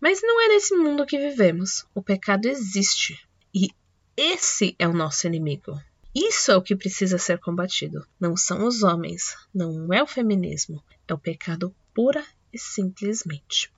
Mas 0.00 0.20
não 0.22 0.40
é 0.40 0.48
nesse 0.48 0.74
mundo 0.74 1.06
que 1.06 1.18
vivemos. 1.18 1.86
O 1.94 2.02
pecado 2.02 2.46
existe 2.46 3.20
e 3.54 3.68
esse 4.16 4.74
é 4.78 4.88
o 4.88 4.94
nosso 4.94 5.26
inimigo. 5.26 5.78
Isso 6.14 6.50
é 6.50 6.56
o 6.56 6.62
que 6.62 6.74
precisa 6.74 7.18
ser 7.18 7.38
combatido. 7.38 8.04
Não 8.18 8.34
são 8.34 8.66
os 8.66 8.82
homens, 8.82 9.36
não 9.54 9.92
é 9.92 10.02
o 10.02 10.06
feminismo, 10.06 10.82
é 11.06 11.12
o 11.12 11.18
pecado 11.18 11.72
pura 11.94 12.24
e 12.52 12.58
simplesmente. 12.58 13.70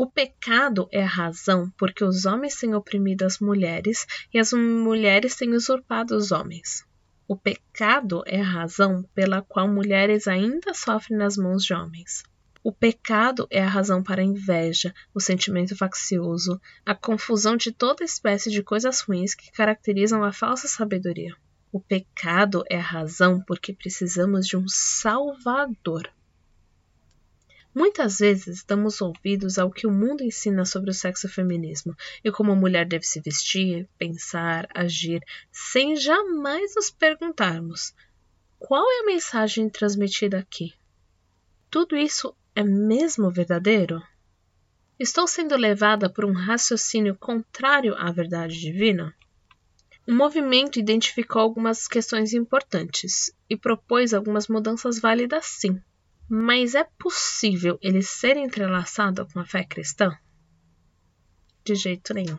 O 0.00 0.06
pecado 0.06 0.88
é 0.92 1.02
a 1.02 1.08
razão 1.08 1.72
porque 1.76 2.04
os 2.04 2.24
homens 2.24 2.54
têm 2.54 2.72
oprimido 2.72 3.24
as 3.24 3.40
mulheres 3.40 4.06
e 4.32 4.38
as 4.38 4.52
mulheres 4.52 5.34
têm 5.34 5.54
usurpado 5.54 6.14
os 6.14 6.30
homens. 6.30 6.84
O 7.26 7.34
pecado 7.34 8.22
é 8.24 8.40
a 8.40 8.44
razão 8.44 9.02
pela 9.12 9.42
qual 9.42 9.66
mulheres 9.66 10.28
ainda 10.28 10.72
sofrem 10.72 11.18
nas 11.18 11.36
mãos 11.36 11.64
de 11.64 11.74
homens. 11.74 12.22
O 12.62 12.70
pecado 12.70 13.48
é 13.50 13.60
a 13.60 13.66
razão 13.66 14.00
para 14.00 14.22
a 14.22 14.24
inveja, 14.24 14.94
o 15.12 15.18
sentimento 15.18 15.74
faccioso, 15.74 16.60
a 16.86 16.94
confusão 16.94 17.56
de 17.56 17.72
toda 17.72 18.04
espécie 18.04 18.52
de 18.52 18.62
coisas 18.62 19.00
ruins 19.00 19.34
que 19.34 19.50
caracterizam 19.50 20.22
a 20.22 20.32
falsa 20.32 20.68
sabedoria. 20.68 21.34
O 21.72 21.80
pecado 21.80 22.62
é 22.70 22.78
a 22.78 22.80
razão 22.80 23.42
porque 23.44 23.72
precisamos 23.72 24.46
de 24.46 24.56
um 24.56 24.68
Salvador. 24.68 26.08
Muitas 27.78 28.18
vezes 28.18 28.64
damos 28.64 29.00
ouvidos 29.00 29.56
ao 29.56 29.70
que 29.70 29.86
o 29.86 29.92
mundo 29.92 30.24
ensina 30.24 30.64
sobre 30.64 30.90
o 30.90 30.92
sexo 30.92 31.28
feminismo 31.28 31.94
e 32.24 32.32
como 32.32 32.50
a 32.50 32.56
mulher 32.56 32.84
deve 32.84 33.04
se 33.04 33.20
vestir, 33.20 33.88
pensar, 33.96 34.68
agir, 34.74 35.22
sem 35.52 35.94
jamais 35.94 36.74
nos 36.74 36.90
perguntarmos 36.90 37.94
qual 38.58 38.84
é 38.84 39.02
a 39.02 39.06
mensagem 39.06 39.70
transmitida 39.70 40.40
aqui. 40.40 40.74
Tudo 41.70 41.96
isso 41.96 42.34
é 42.52 42.64
mesmo 42.64 43.30
verdadeiro? 43.30 44.02
Estou 44.98 45.28
sendo 45.28 45.56
levada 45.56 46.10
por 46.10 46.24
um 46.24 46.32
raciocínio 46.32 47.14
contrário 47.14 47.94
à 47.96 48.10
verdade 48.10 48.58
divina? 48.58 49.14
O 50.04 50.12
movimento 50.12 50.80
identificou 50.80 51.40
algumas 51.40 51.86
questões 51.86 52.34
importantes 52.34 53.32
e 53.48 53.56
propôs 53.56 54.12
algumas 54.12 54.48
mudanças 54.48 54.98
válidas 54.98 55.46
sim. 55.46 55.80
Mas 56.28 56.74
é 56.74 56.84
possível 56.98 57.78
ele 57.80 58.02
ser 58.02 58.36
entrelaçado 58.36 59.26
com 59.32 59.40
a 59.40 59.46
fé 59.46 59.64
cristã? 59.64 60.14
De 61.64 61.74
jeito 61.74 62.12
nenhum. 62.12 62.38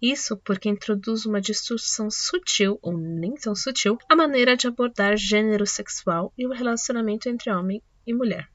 Isso 0.00 0.36
porque 0.36 0.68
introduz 0.68 1.24
uma 1.24 1.40
distorção 1.40 2.10
sutil, 2.10 2.78
ou 2.82 2.98
nem 2.98 3.34
tão 3.34 3.54
sutil, 3.54 3.96
a 4.10 4.14
maneira 4.14 4.54
de 4.54 4.66
abordar 4.66 5.16
gênero 5.16 5.66
sexual 5.66 6.32
e 6.36 6.46
o 6.46 6.52
relacionamento 6.52 7.26
entre 7.26 7.50
homem 7.50 7.82
e 8.06 8.12
mulher. 8.12 8.46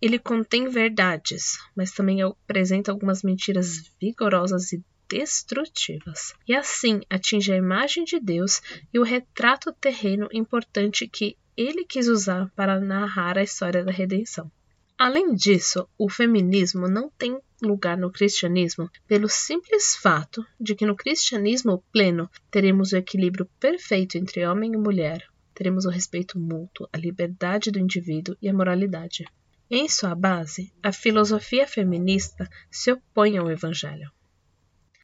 Ele 0.00 0.18
contém 0.18 0.68
verdades, 0.68 1.58
mas 1.76 1.92
também 1.92 2.22
apresenta 2.22 2.90
algumas 2.90 3.22
mentiras 3.22 3.92
vigorosas 4.00 4.72
e 4.72 4.82
destrutivas, 5.06 6.34
e 6.48 6.54
assim 6.54 7.02
atinge 7.10 7.52
a 7.52 7.56
imagem 7.56 8.04
de 8.04 8.18
Deus 8.18 8.62
e 8.92 8.98
o 8.98 9.02
retrato 9.02 9.70
terreno 9.74 10.26
importante 10.32 11.06
que 11.06 11.36
ele 11.56 11.84
quis 11.84 12.08
usar 12.08 12.50
para 12.56 12.80
narrar 12.80 13.38
a 13.38 13.42
história 13.42 13.84
da 13.84 13.92
redenção. 13.92 14.50
Além 14.98 15.34
disso, 15.34 15.88
o 15.98 16.08
feminismo 16.08 16.88
não 16.88 17.10
tem 17.10 17.38
lugar 17.60 17.96
no 17.96 18.10
cristianismo 18.10 18.90
pelo 19.06 19.28
simples 19.28 19.96
fato 19.96 20.46
de 20.60 20.74
que 20.74 20.86
no 20.86 20.96
cristianismo 20.96 21.82
pleno 21.92 22.30
teremos 22.50 22.92
o 22.92 22.96
equilíbrio 22.96 23.48
perfeito 23.58 24.16
entre 24.16 24.46
homem 24.46 24.72
e 24.72 24.76
mulher, 24.76 25.26
teremos 25.54 25.84
o 25.84 25.90
respeito 25.90 26.38
mútuo, 26.38 26.88
a 26.92 26.96
liberdade 26.96 27.70
do 27.70 27.78
indivíduo 27.78 28.36
e 28.40 28.48
a 28.48 28.54
moralidade. 28.54 29.24
Em 29.70 29.88
sua 29.88 30.14
base, 30.14 30.72
a 30.82 30.92
filosofia 30.92 31.66
feminista 31.66 32.48
se 32.70 32.92
opõe 32.92 33.38
ao 33.38 33.50
evangelho. 33.50 34.10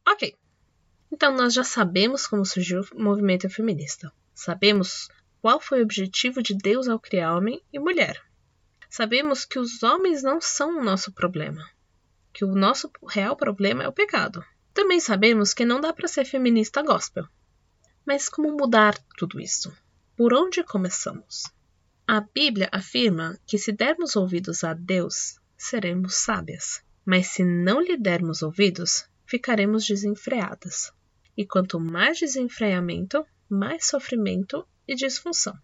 Ok, 0.07 0.37
então 1.11 1.35
nós 1.35 1.55
já 1.55 1.65
sabemos 1.65 2.27
como 2.27 2.45
surgiu 2.45 2.83
o 2.95 3.03
movimento 3.03 3.49
feminista. 3.49 4.13
Sabemos 4.35 5.09
qual 5.41 5.61
foi 5.61 5.81
o 5.81 5.83
objetivo 5.83 6.43
de 6.43 6.57
Deus 6.57 6.89
ao 6.89 6.99
criar 6.99 7.37
homem 7.37 7.63
e 7.73 7.79
mulher. 7.79 8.21
Sabemos 8.91 9.45
que 9.45 9.59
os 9.59 9.83
homens 9.83 10.23
não 10.23 10.41
são 10.41 10.79
o 10.79 10.85
nosso 10.85 11.13
problema, 11.13 11.69
que 12.33 12.45
o 12.45 12.55
nosso 12.55 12.91
real 13.09 13.37
problema 13.37 13.85
é 13.85 13.89
o 13.89 13.93
pecado. 13.93 14.45
Também 14.73 15.01
sabemos 15.01 15.53
que 15.53 15.65
não 15.65 15.81
dá 15.81 15.93
para 15.93 16.09
ser 16.09 16.25
feminista 16.25 16.83
gospel. 16.83 17.27
Mas 18.07 18.29
como 18.29 18.57
mudar 18.57 18.97
tudo 19.17 19.41
isso? 19.41 19.77
Por 20.17 20.33
onde 20.33 20.65
começamos? 20.65 21.45
A 22.07 22.21
Bíblia 22.21 22.69
afirma 22.73 23.39
que 23.47 23.59
se 23.59 23.71
dermos 23.71 24.17
ouvidos 24.17 24.65
a 24.65 24.73
Deus, 24.73 25.39
seremos 25.57 26.15
sábias. 26.15 26.83
Mas 27.05 27.29
se 27.29 27.45
não 27.45 27.81
lhe 27.81 27.97
dermos 27.97 28.43
ouvidos, 28.43 29.05
ficaremos 29.27 29.87
desenfreadas. 29.87 30.91
E 31.37 31.47
quanto 31.47 31.79
mais 31.79 32.19
desenfreamento, 32.19 33.27
mais 33.49 33.87
sofrimento 33.87 34.67
e 34.89 34.95
disfunção. 34.95 35.55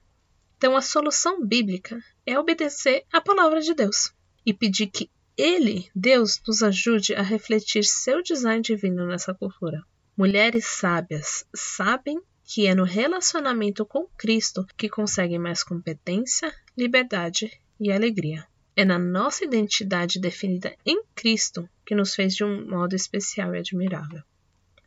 Então, 0.59 0.77
a 0.77 0.83
solução 0.83 1.45
bíblica 1.45 1.99
é 2.27 2.39
obedecer 2.39 3.05
à 3.13 3.21
palavra 3.21 3.61
de 3.61 3.75
Deus 3.75 4.13
e 4.47 4.53
pedir 4.53 4.87
que 4.89 5.11
Ele, 5.37 5.91
Deus, 5.95 6.41
nos 6.47 6.63
ajude 6.63 7.15
a 7.15 7.23
refletir 7.23 7.85
seu 7.85 8.23
design 8.23 8.63
divino 8.63 9.07
nessa 9.07 9.35
cultura. 9.35 9.83
Mulheres 10.17 10.67
sábias 10.67 11.45
sabem 11.55 12.21
que 12.45 12.67
é 12.67 12.75
no 12.75 12.85
relacionamento 12.85 13.87
com 13.87 14.07
Cristo 14.17 14.67
que 14.77 14.89
conseguem 14.89 15.39
mais 15.39 15.65
competência, 15.65 16.55
liberdade 16.77 17.51
e 17.81 17.91
alegria. 17.91 18.47
É 18.77 18.85
na 18.85 18.99
nossa 18.99 19.45
identidade 19.45 20.21
definida 20.21 20.77
em 20.85 21.03
Cristo 21.15 21.69
que 21.87 21.95
nos 21.95 22.15
fez 22.15 22.35
de 22.35 22.45
um 22.45 22.69
modo 22.69 22.95
especial 22.95 23.55
e 23.55 23.59
admirável. 23.59 24.23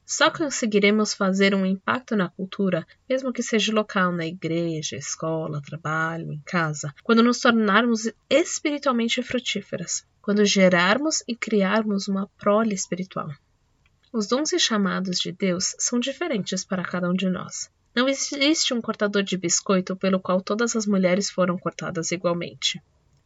Só 0.10 0.32
conseguiremos 0.32 1.14
fazer 1.14 1.54
um 1.54 1.66
impacto 1.66 2.16
na 2.16 2.30
cultura, 2.30 2.88
mesmo 3.10 3.34
que 3.34 3.44
seja 3.44 3.74
local, 3.74 4.10
na 4.10 4.26
igreja, 4.26 4.96
escola, 4.96 5.62
trabalho, 5.62 6.32
em 6.32 6.42
casa, 6.46 6.96
quando 7.04 7.22
nos 7.22 7.42
tornarmos 7.42 8.10
espiritualmente 8.30 9.22
frutíferas, 9.22 10.06
quando 10.22 10.46
gerarmos 10.46 11.22
e 11.28 11.36
criarmos 11.36 12.08
uma 12.08 12.26
prole 12.38 12.74
espiritual. 12.74 13.30
Os 14.14 14.28
dons 14.28 14.54
e 14.54 14.60
chamados 14.60 15.20
de 15.20 15.34
Deus 15.34 15.76
são 15.78 16.00
diferentes 16.00 16.64
para 16.64 16.86
cada 16.86 17.10
um 17.10 17.14
de 17.14 17.30
nós. 17.30 17.70
Não 17.94 18.08
existe 18.08 18.74
um 18.74 18.80
cortador 18.80 19.24
de 19.24 19.36
biscoito 19.36 19.94
pelo 19.94 20.22
qual 20.22 20.40
todas 20.40 20.74
as 20.78 20.88
mulheres 20.88 21.30
foram 21.30 21.58
cortadas 21.58 22.14
igualmente. 22.14 22.82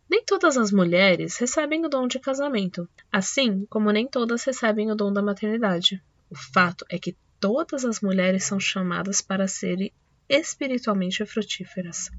Nem 0.10 0.26
todas 0.26 0.58
as 0.58 0.72
mulheres 0.72 1.38
recebem 1.38 1.86
o 1.86 1.90
dom 1.90 2.08
de 2.08 2.20
casamento, 2.20 2.90
assim 3.12 3.68
como 3.70 3.92
nem 3.92 4.08
todas 4.08 4.44
recebem 4.44 4.90
o 4.90 4.96
dom 4.96 5.14
da 5.14 5.22
maternidade. 5.22 6.02
O 6.32 6.36
fato 6.36 6.86
é 6.90 6.98
que 6.98 7.18
todas 7.42 7.84
as 7.84 8.00
mulheres 8.00 8.46
são 8.46 8.58
chamadas 8.58 9.20
para 9.20 9.50
serem 9.50 9.92
espiritualmente 10.30 11.26
frutíferas. 11.26 12.10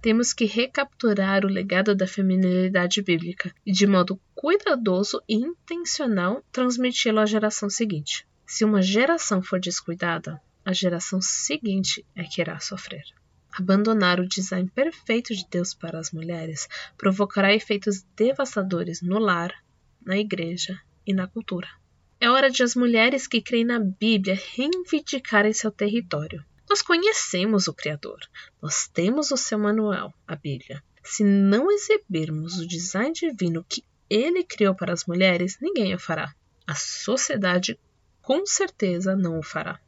Temos 0.00 0.32
que 0.32 0.44
recapturar 0.44 1.44
o 1.44 1.48
legado 1.48 1.92
da 1.92 2.06
feminilidade 2.06 3.02
bíblica 3.02 3.52
e, 3.66 3.72
de 3.72 3.84
modo 3.84 4.20
cuidadoso 4.36 5.20
e 5.28 5.34
intencional, 5.34 6.44
transmiti-lo 6.52 7.18
à 7.18 7.26
geração 7.26 7.68
seguinte. 7.68 8.24
Se 8.46 8.64
uma 8.64 8.80
geração 8.80 9.42
for 9.42 9.58
descuidada, 9.58 10.40
a 10.64 10.72
geração 10.72 11.20
seguinte 11.20 12.06
é 12.14 12.22
que 12.22 12.40
irá 12.40 12.60
sofrer. 12.60 13.02
Abandonar 13.50 14.20
o 14.20 14.28
design 14.28 14.70
perfeito 14.72 15.34
de 15.34 15.44
Deus 15.50 15.74
para 15.74 15.98
as 15.98 16.12
mulheres 16.12 16.68
provocará 16.96 17.52
efeitos 17.52 18.06
devastadores 18.14 19.02
no 19.02 19.18
lar, 19.18 19.52
na 20.04 20.16
igreja 20.16 20.78
e 21.04 21.12
na 21.12 21.26
cultura. 21.26 21.66
É 22.18 22.30
hora 22.30 22.50
de 22.50 22.62
as 22.62 22.74
mulheres 22.74 23.26
que 23.26 23.42
creem 23.42 23.64
na 23.64 23.78
Bíblia 23.78 24.40
reivindicarem 24.54 25.52
seu 25.52 25.70
território. 25.70 26.42
Nós 26.68 26.80
conhecemos 26.80 27.68
o 27.68 27.74
Criador, 27.74 28.18
nós 28.60 28.88
temos 28.88 29.30
o 29.30 29.36
seu 29.36 29.58
manual, 29.58 30.14
a 30.26 30.34
Bíblia. 30.34 30.82
Se 31.04 31.22
não 31.22 31.70
exibirmos 31.70 32.58
o 32.58 32.66
design 32.66 33.12
divino 33.12 33.64
que 33.68 33.84
ele 34.08 34.42
criou 34.42 34.74
para 34.74 34.94
as 34.94 35.04
mulheres, 35.04 35.58
ninguém 35.60 35.94
o 35.94 35.98
fará. 35.98 36.34
A 36.66 36.74
sociedade 36.74 37.78
com 38.22 38.46
certeza 38.46 39.14
não 39.14 39.38
o 39.38 39.42
fará. 39.42 39.78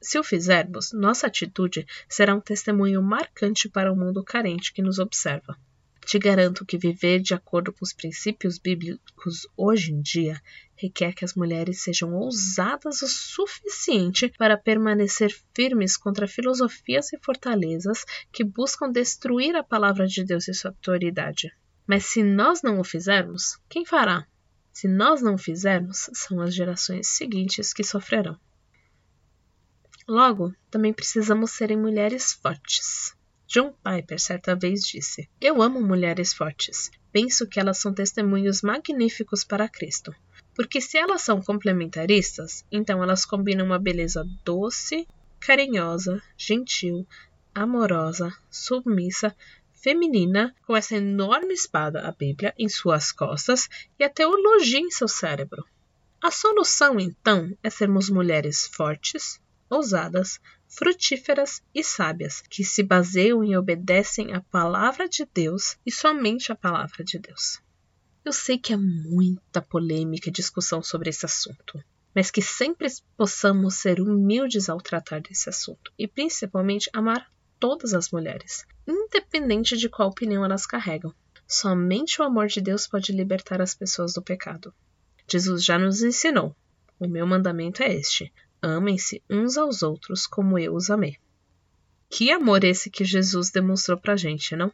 Se 0.00 0.18
o 0.18 0.24
fizermos, 0.24 0.92
nossa 0.92 1.28
atitude 1.28 1.86
será 2.08 2.34
um 2.34 2.40
testemunho 2.40 3.00
marcante 3.00 3.68
para 3.68 3.92
o 3.92 3.96
mundo 3.96 4.24
carente 4.24 4.72
que 4.72 4.82
nos 4.82 4.98
observa. 4.98 5.56
Te 6.06 6.20
garanto 6.20 6.64
que 6.64 6.78
viver 6.78 7.18
de 7.20 7.34
acordo 7.34 7.72
com 7.72 7.84
os 7.84 7.92
princípios 7.92 8.58
bíblicos 8.58 9.48
hoje 9.56 9.92
em 9.92 10.00
dia 10.00 10.40
requer 10.76 11.12
que 11.12 11.24
as 11.24 11.34
mulheres 11.34 11.82
sejam 11.82 12.14
ousadas 12.14 13.02
o 13.02 13.08
suficiente 13.08 14.32
para 14.38 14.56
permanecer 14.56 15.36
firmes 15.52 15.96
contra 15.96 16.28
filosofias 16.28 17.12
e 17.12 17.18
fortalezas 17.18 18.04
que 18.30 18.44
buscam 18.44 18.88
destruir 18.88 19.56
a 19.56 19.64
palavra 19.64 20.06
de 20.06 20.22
Deus 20.22 20.46
e 20.46 20.54
sua 20.54 20.70
autoridade. 20.70 21.52
Mas 21.88 22.04
se 22.04 22.22
nós 22.22 22.62
não 22.62 22.78
o 22.78 22.84
fizermos, 22.84 23.58
quem 23.68 23.84
fará? 23.84 24.28
Se 24.72 24.86
nós 24.86 25.20
não 25.20 25.34
o 25.34 25.38
fizermos, 25.38 26.08
são 26.14 26.40
as 26.40 26.54
gerações 26.54 27.08
seguintes 27.08 27.72
que 27.72 27.82
sofrerão. 27.82 28.38
Logo, 30.06 30.54
também 30.70 30.92
precisamos 30.92 31.50
serem 31.50 31.76
mulheres 31.76 32.32
fortes. 32.32 33.15
John 33.46 33.72
Piper 33.82 34.20
certa 34.20 34.56
vez 34.56 34.82
disse: 34.82 35.28
Eu 35.40 35.62
amo 35.62 35.80
mulheres 35.80 36.32
fortes. 36.32 36.90
Penso 37.12 37.46
que 37.46 37.60
elas 37.60 37.78
são 37.78 37.94
testemunhos 37.94 38.60
magníficos 38.62 39.44
para 39.44 39.68
Cristo. 39.68 40.14
Porque 40.54 40.80
se 40.80 40.98
elas 40.98 41.22
são 41.22 41.40
complementaristas, 41.40 42.64
então 42.72 43.02
elas 43.02 43.24
combinam 43.24 43.66
uma 43.66 43.78
beleza 43.78 44.26
doce, 44.44 45.06
carinhosa, 45.38 46.22
gentil, 46.36 47.06
amorosa, 47.54 48.34
submissa, 48.50 49.34
feminina, 49.72 50.54
com 50.66 50.76
essa 50.76 50.96
enorme 50.96 51.54
espada, 51.54 52.00
a 52.00 52.10
Bíblia, 52.10 52.52
em 52.58 52.68
suas 52.68 53.12
costas 53.12 53.68
e 53.98 54.02
a 54.04 54.10
teologia 54.10 54.80
em 54.80 54.90
seu 54.90 55.06
cérebro. 55.06 55.64
A 56.20 56.30
solução, 56.30 56.98
então, 56.98 57.56
é 57.62 57.70
sermos 57.70 58.10
mulheres 58.10 58.66
fortes, 58.66 59.40
ousadas, 59.70 60.40
frutíferas 60.76 61.62
e 61.74 61.82
sábias, 61.82 62.42
que 62.50 62.62
se 62.62 62.82
baseiam 62.82 63.42
e 63.42 63.56
obedecem 63.56 64.34
à 64.34 64.42
palavra 64.42 65.08
de 65.08 65.26
Deus 65.32 65.78
e 65.86 65.90
somente 65.90 66.52
à 66.52 66.54
palavra 66.54 67.02
de 67.02 67.18
Deus. 67.18 67.60
Eu 68.22 68.32
sei 68.32 68.58
que 68.58 68.74
há 68.74 68.78
muita 68.78 69.62
polêmica 69.62 70.28
e 70.28 70.32
discussão 70.32 70.82
sobre 70.82 71.08
esse 71.08 71.24
assunto, 71.24 71.82
mas 72.14 72.30
que 72.30 72.42
sempre 72.42 72.88
possamos 73.16 73.76
ser 73.76 74.00
humildes 74.00 74.68
ao 74.68 74.78
tratar 74.78 75.22
desse 75.22 75.48
assunto 75.48 75.90
e 75.98 76.06
principalmente 76.06 76.90
amar 76.92 77.26
todas 77.58 77.94
as 77.94 78.10
mulheres, 78.10 78.66
independente 78.86 79.78
de 79.78 79.88
qual 79.88 80.10
opinião 80.10 80.44
elas 80.44 80.66
carregam. 80.66 81.14
Somente 81.48 82.20
o 82.20 82.24
amor 82.24 82.48
de 82.48 82.60
Deus 82.60 82.86
pode 82.86 83.12
libertar 83.12 83.62
as 83.62 83.74
pessoas 83.74 84.12
do 84.12 84.20
pecado. 84.20 84.74
Jesus 85.26 85.64
já 85.64 85.78
nos 85.78 86.02
ensinou. 86.02 86.54
O 86.98 87.08
meu 87.08 87.26
mandamento 87.26 87.82
é 87.82 87.94
este: 87.94 88.32
Amem-se 88.68 89.22
uns 89.30 89.56
aos 89.56 89.84
outros 89.84 90.26
como 90.26 90.58
eu 90.58 90.74
os 90.74 90.90
amei. 90.90 91.16
Que 92.10 92.32
amor 92.32 92.64
esse 92.64 92.90
que 92.90 93.04
Jesus 93.04 93.48
demonstrou 93.48 93.96
pra 93.96 94.16
gente, 94.16 94.56
não? 94.56 94.72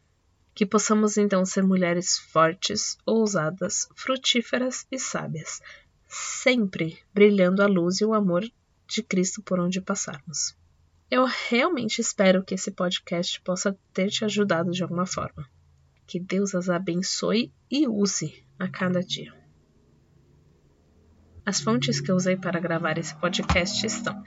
Que 0.55 0.65
possamos 0.65 1.19
então 1.19 1.45
ser 1.45 1.63
mulheres 1.63 2.17
fortes, 2.17 2.97
ousadas, 3.05 3.87
frutíferas 3.95 4.87
e 4.91 4.99
sábias, 4.99 5.61
sempre 6.09 7.01
brilhando 7.13 7.63
a 7.63 7.67
luz 7.67 8.01
e 8.01 8.05
o 8.07 8.15
amor 8.15 8.51
de 8.89 9.03
Cristo 9.03 9.43
por 9.43 9.61
onde 9.61 9.79
passarmos. 9.79 10.57
Eu 11.11 11.27
realmente 11.51 12.01
espero 12.01 12.43
que 12.43 12.55
esse 12.55 12.71
podcast 12.71 13.43
possa 13.43 13.79
ter 13.93 14.09
te 14.09 14.25
ajudado 14.25 14.71
de 14.71 14.83
alguma 14.83 15.05
forma. 15.05 15.47
Que 16.07 16.19
Deus 16.19 16.55
as 16.55 16.71
abençoe 16.71 17.53
e 17.71 17.87
use 17.87 18.43
a 18.59 18.67
cada 18.69 19.03
dia. 19.03 19.42
As 21.45 21.61
fontes 21.61 22.01
que 22.01 22.13
usei 22.13 22.37
para 22.37 22.61
gravar 22.61 22.99
esse 22.99 23.15
podcast 23.17 23.85
estão 23.85 24.23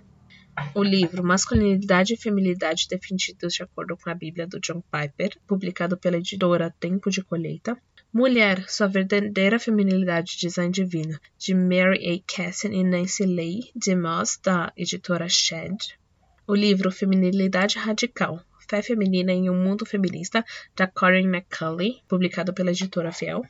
o 0.73 0.83
livro 0.83 1.23
Masculinidade 1.23 2.13
e 2.13 2.17
Feminilidade 2.17 2.87
Definidos 2.89 3.53
de 3.53 3.63
Acordo 3.63 3.97
com 3.97 4.09
a 4.09 4.13
Bíblia, 4.13 4.47
do 4.47 4.59
John 4.59 4.81
Piper, 4.91 5.37
publicado 5.47 5.97
pela 5.97 6.17
editora 6.17 6.73
Tempo 6.79 7.09
de 7.09 7.23
Colheita. 7.23 7.77
Mulher, 8.11 8.69
Sua 8.69 8.87
Verdadeira 8.87 9.59
Feminilidade 9.59 10.37
Design 10.37 10.71
Divina, 10.71 11.19
de 11.37 11.53
Mary 11.53 12.09
A. 12.09 12.33
Cassin 12.35 12.73
e 12.73 12.83
Nancy 12.83 13.25
Leigh 13.25 13.71
DeMoss, 13.75 14.39
da 14.41 14.71
editora 14.75 15.27
Shed. 15.27 15.97
O 16.47 16.55
livro 16.55 16.91
Feminilidade 16.91 17.77
Radical, 17.77 18.41
Fé 18.69 18.81
Feminina 18.81 19.31
em 19.31 19.49
um 19.49 19.61
Mundo 19.61 19.85
Feminista, 19.85 20.43
da 20.75 20.87
Corinne 20.87 21.37
McCulley, 21.37 22.01
publicado 22.07 22.53
pela 22.53 22.71
editora 22.71 23.11
Fiel. 23.11 23.43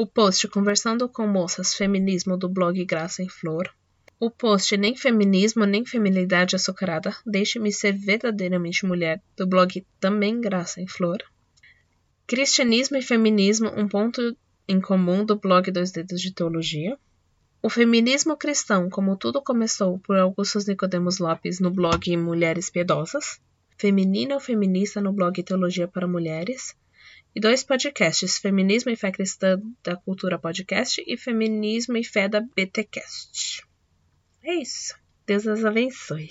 O 0.00 0.06
post 0.06 0.46
Conversando 0.46 1.08
com 1.08 1.26
Moças 1.26 1.74
Feminismo 1.74 2.36
do 2.36 2.48
blog 2.48 2.84
Graça 2.84 3.20
em 3.20 3.28
Flor. 3.28 3.68
O 4.20 4.30
post 4.30 4.76
Nem 4.76 4.94
Feminismo, 4.94 5.64
Nem 5.64 5.84
Feminilidade 5.84 6.54
Açucarada, 6.54 7.16
Deixe-me 7.26 7.72
Ser 7.72 7.94
Verdadeiramente 7.94 8.86
Mulher, 8.86 9.20
do 9.36 9.44
blog 9.44 9.84
Também 9.98 10.40
Graça 10.40 10.80
em 10.80 10.86
Flor. 10.86 11.18
Cristianismo 12.28 12.96
e 12.96 13.02
Feminismo, 13.02 13.72
um 13.76 13.88
ponto 13.88 14.36
em 14.68 14.80
comum, 14.80 15.24
do 15.24 15.34
blog 15.34 15.68
Dois 15.72 15.90
Dedos 15.90 16.20
de 16.20 16.32
Teologia. 16.32 16.96
O 17.60 17.68
feminismo 17.68 18.36
cristão, 18.36 18.88
como 18.88 19.16
tudo 19.16 19.42
começou, 19.42 19.98
por 19.98 20.16
Augustus 20.16 20.64
Nicodemos 20.64 21.18
Lopes, 21.18 21.58
no 21.58 21.72
blog 21.72 22.16
Mulheres 22.16 22.70
Piedosas. 22.70 23.40
Feminina 23.76 24.36
ou 24.36 24.40
Feminista, 24.40 25.00
no 25.00 25.12
blog 25.12 25.42
Teologia 25.42 25.88
para 25.88 26.06
Mulheres. 26.06 26.76
E 27.34 27.40
dois 27.40 27.62
podcasts, 27.62 28.38
Feminismo 28.38 28.90
e 28.90 28.96
Fé 28.96 29.12
Cristã 29.12 29.60
da 29.84 29.96
Cultura 29.96 30.38
Podcast 30.38 31.02
e 31.06 31.16
Feminismo 31.16 31.96
e 31.96 32.04
Fé 32.04 32.28
da 32.28 32.40
BTcast. 32.40 33.62
É 34.42 34.54
isso. 34.54 34.94
Deus 35.26 35.46
as 35.46 35.64
abençoe. 35.64 36.30